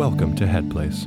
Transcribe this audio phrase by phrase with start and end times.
[0.00, 1.04] Welcome to Headplace.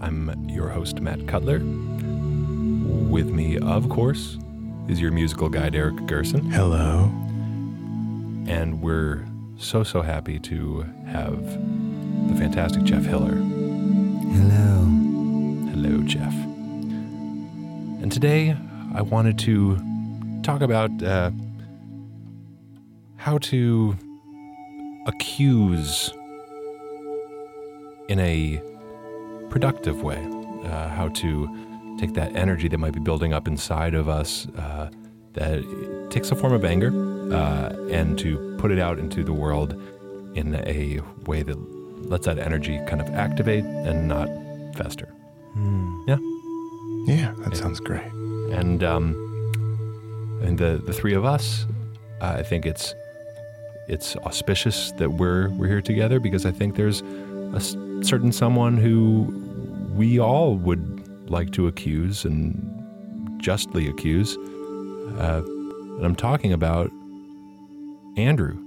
[0.00, 1.58] I'm your host, Matt Cutler.
[1.58, 4.38] With me, of course,
[4.86, 6.48] is your musical guide, Eric Gerson.
[6.52, 7.10] Hello.
[8.46, 11.44] And we're so, so happy to have
[12.28, 13.34] the fantastic Jeff Hiller.
[13.34, 14.84] Hello.
[15.72, 16.34] Hello, Jeff.
[18.00, 18.56] And today,
[18.94, 19.76] I wanted to
[20.44, 21.32] talk about uh,
[23.16, 23.96] how to
[25.08, 26.12] accuse
[28.08, 28.60] in a
[29.50, 30.18] productive way,
[30.64, 34.90] uh, how to take that energy that might be building up inside of us uh,
[35.34, 36.90] that takes a form of anger
[37.32, 39.72] uh, and to put it out into the world
[40.34, 41.56] in a way that
[42.08, 44.28] lets that energy kind of activate and not
[44.76, 45.08] fester.
[46.06, 46.18] Yeah.
[47.06, 48.10] Yeah, that sounds great.
[48.52, 49.14] And um,
[50.42, 51.66] and the the three of us,
[52.20, 52.94] uh, I think it's
[53.88, 57.02] it's auspicious that we're we're here together because I think there's
[57.54, 57.60] a
[58.04, 59.32] certain someone who
[59.94, 62.60] we all would like to accuse and
[63.38, 64.36] justly accuse.
[65.18, 66.90] Uh, and I'm talking about
[68.16, 68.58] Andrew.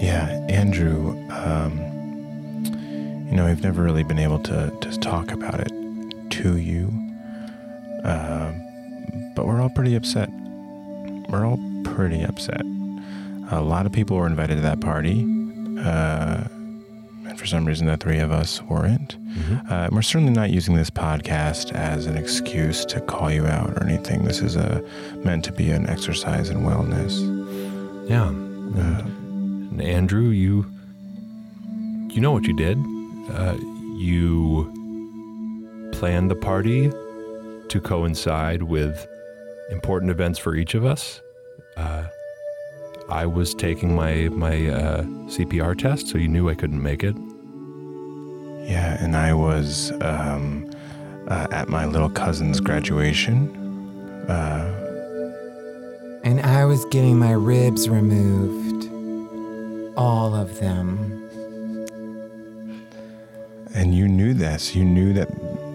[0.00, 1.78] Yeah, Andrew, um,
[3.28, 5.72] you know, I've never really been able to, to talk about it
[6.30, 6.86] to you.
[8.04, 8.62] Um,
[9.34, 10.30] but we're all pretty upset.
[11.30, 12.62] We're all pretty upset.
[13.50, 15.37] A lot of people were invited to that party.
[15.78, 16.44] Uh,
[17.26, 19.16] and for some reason, the three of us weren't.
[19.70, 23.84] Uh, we're certainly not using this podcast as an excuse to call you out or
[23.84, 24.24] anything.
[24.24, 24.82] This is a,
[25.24, 27.20] meant to be an exercise in wellness.
[28.08, 28.24] Yeah.
[28.28, 29.02] Uh,
[29.70, 30.66] And Andrew, you
[32.10, 32.78] you know what you did.
[33.30, 33.56] Uh,
[33.96, 34.72] you
[35.92, 36.90] planned the party
[37.68, 39.06] to coincide with
[39.70, 41.20] important events for each of us.
[41.76, 42.06] Uh,
[43.08, 47.16] I was taking my my uh, CPR test, so you knew I couldn't make it.
[48.70, 50.70] Yeah, and I was um,
[51.28, 53.48] uh, at my little cousin's graduation.
[54.28, 54.74] Uh,
[56.24, 58.90] And I was getting my ribs removed.
[59.96, 61.14] All of them.
[63.74, 64.74] and you knew this.
[64.74, 65.28] You knew that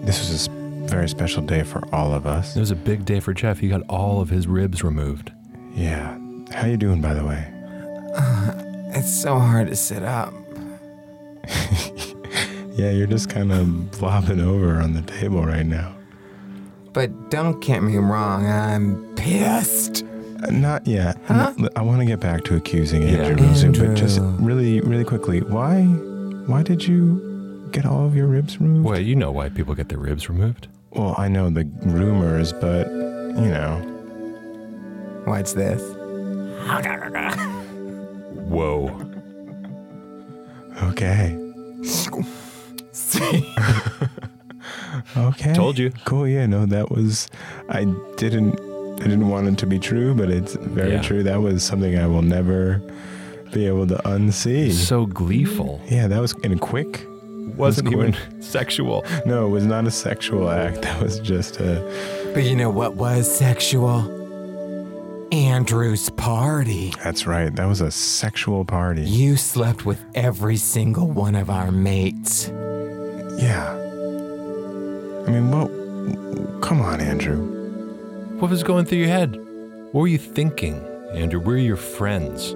[0.06, 0.50] this was a
[0.88, 2.54] very special day for all of us.
[2.56, 3.58] It was a big day for Jeff.
[3.60, 5.32] He got all of his ribs removed.
[5.74, 6.16] Yeah.
[6.54, 7.46] How you doing, by the way?
[8.96, 10.32] It's so hard to sit up.
[12.76, 15.94] Yeah, you're just kind of flopping over on the table right now.
[16.92, 20.02] But don't get me wrong, I'm pissed.
[20.42, 21.16] Uh, not yet.
[21.28, 21.54] Huh?
[21.76, 23.26] I want to get back to accusing Yeah.
[23.26, 28.16] Andrew real soon, but just really, really quickly, why, why did you get all of
[28.16, 28.84] your ribs removed?
[28.84, 30.66] Well, you know why people get their ribs removed.
[30.90, 33.76] Well, I know the rumors, but you know,
[35.26, 35.80] What's this?
[38.48, 38.90] Whoa.
[40.84, 41.38] okay.
[42.92, 43.54] See?
[45.16, 45.52] Okay.
[45.54, 45.90] Told you.
[46.06, 46.26] Cool.
[46.26, 46.46] Yeah.
[46.46, 47.28] No, that was.
[47.68, 47.84] I
[48.16, 48.58] didn't.
[49.00, 51.02] I didn't want it to be true, but it's very Yeah.
[51.02, 51.22] true.
[51.22, 52.80] That was something I will never
[53.52, 54.72] be able to unsee.
[54.72, 55.80] So gleeful.
[55.88, 57.06] yeah, that was in quick.
[57.56, 59.04] Wasn't That's even sexual.
[59.26, 60.82] No, it was not a sexual act.
[60.82, 61.82] That was just a.
[62.34, 64.00] But you know what was sexual?
[65.34, 66.92] Andrew's party.
[67.02, 67.52] That's right.
[67.56, 69.02] That was a sexual party.
[69.02, 72.46] You slept with every single one of our mates.
[73.36, 73.72] Yeah.
[75.26, 76.62] I mean, what?
[76.62, 78.38] Come on, Andrew.
[78.38, 79.34] What was going through your head?
[79.90, 81.40] What were you thinking, Andrew?
[81.40, 82.54] We're your friends.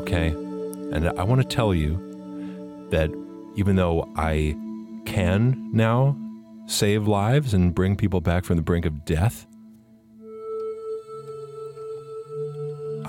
[0.00, 0.28] Okay?
[0.28, 3.10] And I want to tell you that
[3.56, 4.56] even though I
[5.04, 6.16] can now
[6.64, 9.46] save lives and bring people back from the brink of death,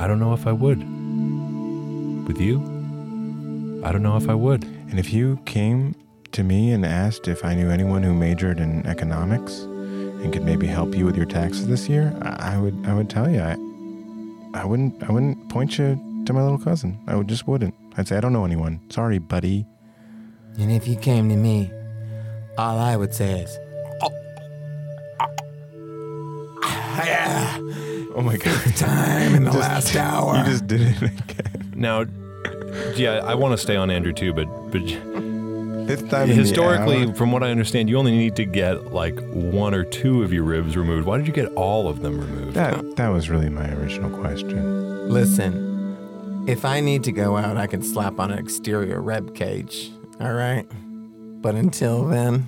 [0.01, 0.79] I don't know if I would.
[2.27, 2.57] With you?
[3.85, 4.63] I don't know if I would.
[4.63, 5.93] And if you came
[6.31, 10.65] to me and asked if I knew anyone who majored in economics and could maybe
[10.65, 13.55] help you with your taxes this year, I I would I would tell you I
[14.59, 16.97] I wouldn't I wouldn't point you to my little cousin.
[17.05, 17.75] I would just wouldn't.
[17.95, 18.81] I'd say I don't know anyone.
[18.89, 19.67] Sorry, buddy.
[20.57, 21.69] And if you came to me,
[22.57, 23.59] all I would say is,
[24.01, 24.11] oh,
[27.05, 27.59] yeah,
[28.15, 28.75] Oh my god.
[28.75, 30.37] time in the Just- last hour.
[30.37, 31.73] You just did it again.
[31.75, 32.05] Now,
[32.95, 34.81] yeah, I want to stay on Andrew too, but but
[35.87, 37.13] Fifth time in the historically, hour.
[37.15, 40.43] from what I understand, you only need to get like one or two of your
[40.43, 41.05] ribs removed.
[41.07, 42.53] Why did you get all of them removed?
[42.53, 45.09] that that was really my original question.
[45.09, 49.91] Listen, if I need to go out, I can slap on an exterior rib cage.
[50.19, 50.65] All right.
[51.41, 52.47] But until then,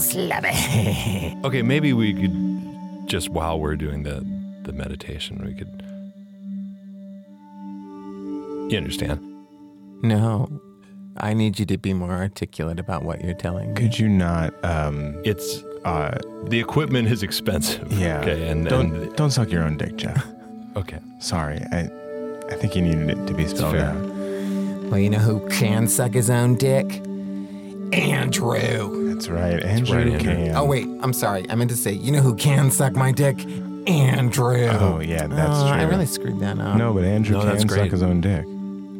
[0.00, 1.44] slabby.
[1.44, 2.49] Okay, maybe we could
[3.10, 4.24] just while we're doing the
[4.62, 5.82] the meditation, we could
[8.70, 9.20] You understand?
[10.02, 10.48] No.
[11.16, 13.80] I need you to be more articulate about what you're telling me.
[13.80, 14.54] Could you not?
[14.64, 17.90] Um, It's uh, the equipment is expensive.
[17.92, 18.20] yeah.
[18.20, 18.48] Okay.
[18.48, 20.24] And, don't and don't suck your own dick, Jeff.
[20.76, 21.00] okay.
[21.18, 21.90] Sorry, I
[22.50, 23.86] I think you needed it to be spelled fair.
[23.90, 24.02] out.
[24.88, 26.86] Well, you know who can suck his own dick?
[27.92, 28.99] Andrew.
[29.20, 30.34] That's right, Andrew right, Andrew.
[30.34, 30.56] can.
[30.56, 30.86] Oh, wait.
[31.02, 31.44] I'm sorry.
[31.50, 33.38] I meant to say, you know who can suck my dick?
[33.86, 34.68] Andrew.
[34.68, 35.78] Oh yeah, that's Oh, true.
[35.78, 36.76] I really screwed that up.
[36.76, 37.90] no, but Andrew No, can suck great.
[37.90, 38.44] his own dick.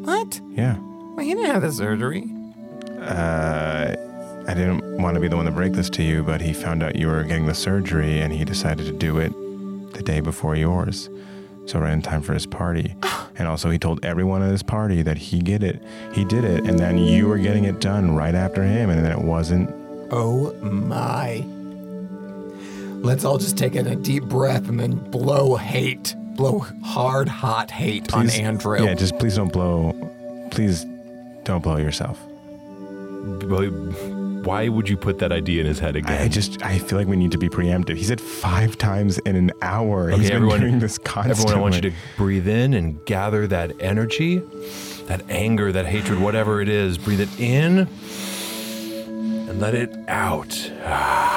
[0.07, 0.41] What?
[0.51, 0.77] Yeah.
[0.79, 2.31] Well, he didn't have the surgery.
[3.01, 3.95] Uh,
[4.49, 6.83] I didn't want to be the one to break this to you, but he found
[6.83, 9.33] out you were getting the surgery, and he decided to do it
[9.95, 11.09] the day before yours.
[11.67, 12.95] So right in time for his party,
[13.37, 15.83] and also he told everyone at his party that he get it,
[16.13, 19.13] he did it, and then you were getting it done right after him, and then
[19.13, 19.71] it wasn't.
[20.11, 21.45] Oh my.
[23.03, 26.15] Let's all just take in a deep breath and then blow hate.
[26.37, 28.83] Blow hard, hot hate Please- on Andrew.
[28.83, 29.93] Yeah, just please don't blow.
[30.51, 30.85] Please
[31.45, 32.19] don't blow yourself.
[33.49, 33.71] But
[34.47, 36.21] why would you put that idea in his head again?
[36.21, 37.97] I just I feel like we need to be preemptive.
[37.97, 40.11] He said five times in an hour.
[40.11, 41.43] Okay, He's been everyone- doing this constantly.
[41.53, 44.39] Everyone, I want you to breathe in and gather that energy,
[45.07, 46.97] that anger, that hatred, whatever it is.
[46.99, 47.87] Breathe it in
[49.51, 50.71] and let it out.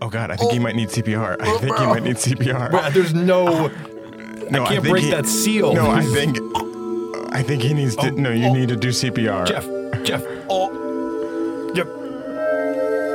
[0.00, 1.36] Oh God, I think he might need CPR.
[1.40, 2.70] I think he might need CPR.
[2.70, 3.66] But there's no.
[4.50, 5.74] no, I can't think break he- that seal.
[5.74, 6.38] No, I think
[7.30, 8.06] I think he needs to.
[8.06, 8.54] Oh, no, you oh.
[8.54, 9.46] need to do CPR.
[9.46, 9.64] Jeff,
[10.04, 10.22] Jeff.
[10.48, 11.72] Oh.
[11.74, 11.86] Yep.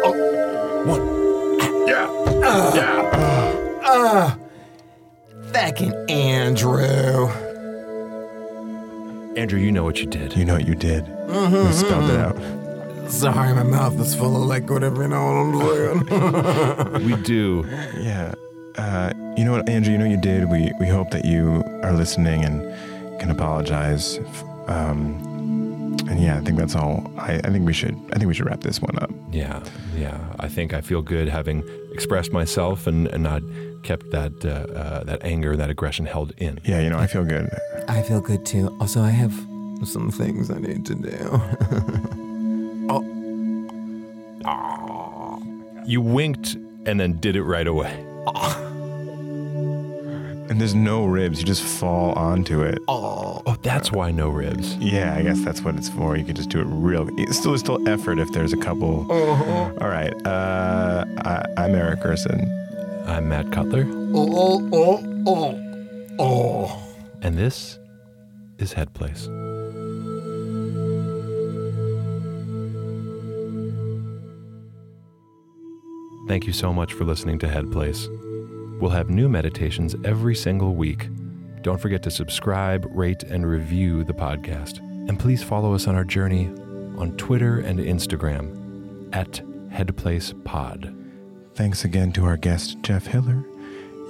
[0.04, 0.84] Oh.
[0.86, 1.88] One.
[1.88, 2.08] Yeah.
[2.44, 2.76] Ah.
[2.76, 3.12] yeah.
[3.84, 4.38] Ah.
[4.38, 4.50] Oh.
[5.54, 7.53] Fucking Andrew.
[9.36, 10.36] Andrew, you know what you did.
[10.36, 11.06] You know what you did.
[11.06, 11.68] Mm-hmm.
[11.68, 13.12] You spelled it out.
[13.12, 17.06] Sorry, my mouth is full of liquid, if you know what I'm saying.
[17.06, 17.66] We do.
[17.98, 18.34] Yeah.
[18.78, 19.92] Uh, you know what, Andrew?
[19.92, 20.50] You know what you did.
[20.50, 22.62] We we hope that you are listening and
[23.20, 24.18] can apologize.
[24.20, 25.33] F- Um,
[26.10, 27.12] and yeah, I think that's all.
[27.18, 27.96] I, I think we should.
[28.12, 29.12] I think we should wrap this one up.
[29.32, 29.64] Yeah,
[29.96, 30.20] yeah.
[30.40, 31.64] I think I feel good having
[31.94, 33.42] expressed myself and, and not
[33.84, 36.60] kept that uh, uh, that anger, that aggression held in.
[36.64, 37.50] Yeah, you know, I feel good.
[37.88, 38.76] I feel good too.
[38.80, 39.34] Also, I have
[39.86, 41.42] some things I need to do.
[45.86, 47.92] You winked and then did it right away.
[50.50, 51.40] And there's no ribs.
[51.40, 52.80] You just fall onto it.
[52.88, 53.33] oh.
[53.64, 54.76] That's why no ribs.
[54.76, 56.18] Yeah, I guess that's what it's for.
[56.18, 57.08] You could just do it real.
[57.18, 59.10] It's still, it's still effort if there's a couple.
[59.12, 60.14] All right.
[60.26, 62.42] Uh, I, I'm Eric Gerson.
[63.08, 66.84] I'm Matt Cutler, Oh, oh, oh, oh.
[67.22, 67.78] and this
[68.60, 69.28] is Head Place.
[76.28, 78.08] Thank you so much for listening to Head Place.
[78.80, 81.08] We'll have new meditations every single week.
[81.64, 84.80] Don't forget to subscribe, rate, and review the podcast.
[85.08, 86.48] And please follow us on our journey
[86.98, 90.94] on Twitter and Instagram at HeadPlacePod.
[91.56, 93.46] Thanks again to our guest Jeff Hiller.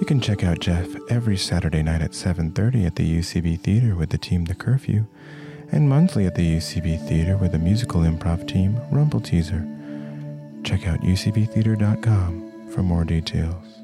[0.00, 4.10] You can check out Jeff every Saturday night at 7:30 at the UCB Theater with
[4.10, 5.06] the team The Curfew,
[5.70, 9.64] and monthly at the UCB Theater with the musical improv team Rumble Teaser.
[10.64, 13.83] Check out ucbtheater.com for more details.